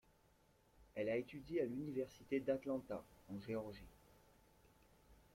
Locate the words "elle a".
0.95-1.15